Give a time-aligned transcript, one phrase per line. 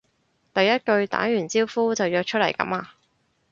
[0.51, 2.93] 第一句打完招呼就約出嚟噉呀？